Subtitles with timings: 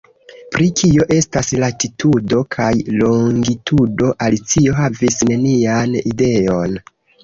[0.53, 2.71] Pri kio estas latitudo kaj
[3.03, 6.81] longitudo Alicio havis nenian ideon.